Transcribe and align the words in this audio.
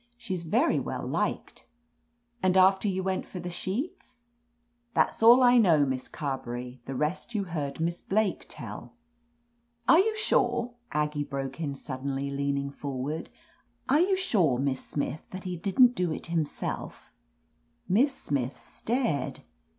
She's 0.17 0.45
yery 0.45 0.83
well 0.83 1.05
liked." 1.05 1.57
^ 1.57 1.63
And 2.41 2.57
after 2.57 2.87
you 2.87 3.03
went 3.03 3.27
for 3.27 3.39
the 3.39 3.51
sheets?" 3.51 4.25
That's 4.95 5.21
all 5.21 5.43
I 5.43 5.59
know. 5.59 5.85
Miss 5.85 6.07
Carberry. 6.07 6.81
The 6.87 6.95
rest 6.95 7.35
you 7.35 7.43
heard 7.43 7.79
Miss 7.79 8.01
Blake 8.01 8.47
tell." 8.49 8.95
"Are 9.87 9.99
you 9.99 10.17
sure," 10.17 10.73
Aggie 10.91 11.23
broke 11.23 11.61
in 11.61 11.75
suddenly, 11.75 12.31
leaning 12.31 12.71
forward, 12.71 13.29
"are 13.89 13.99
you 13.99 14.17
sure, 14.17 14.57
Miss 14.57 14.83
Smith, 14.83 15.29
that 15.29 15.43
he 15.43 15.55
didn't 15.55 15.93
do 15.93 16.11
it 16.11 16.25
himself?" 16.33 17.11
Miss 17.87 18.11
Smith 18.17 18.59
stared. 18.59 19.41